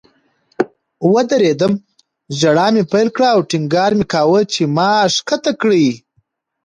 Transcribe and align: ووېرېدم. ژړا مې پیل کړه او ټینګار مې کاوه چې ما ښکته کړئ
ووېرېدم. 1.05 1.73
ژړا 2.39 2.67
مې 2.73 2.83
پیل 2.91 3.07
کړه 3.15 3.29
او 3.35 3.39
ټینګار 3.49 3.91
مې 3.97 4.05
کاوه 4.13 4.41
چې 4.53 4.61
ما 4.75 4.91
ښکته 5.15 5.51
کړئ 5.61 5.85